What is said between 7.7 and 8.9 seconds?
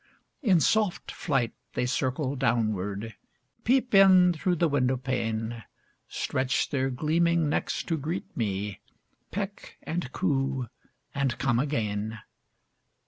to greet me,